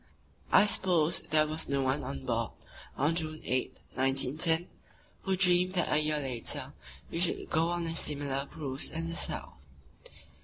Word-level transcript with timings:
I 0.51 0.65
suppose 0.65 1.19
there 1.29 1.45
was 1.45 1.69
no 1.69 1.83
one 1.83 2.01
on 2.01 2.25
board 2.25 2.53
on 2.97 3.13
June 3.13 3.39
8, 3.43 3.77
1910, 3.93 4.67
who 5.21 5.35
dreamed 5.35 5.73
that 5.73 5.93
a 5.93 6.01
year 6.01 6.19
later 6.19 6.73
we 7.11 7.19
should 7.19 7.51
go 7.51 7.69
on 7.69 7.85
a 7.85 7.93
similar 7.95 8.47
cruise 8.47 8.89
in 8.89 9.09
the 9.09 9.15
South. 9.15 9.53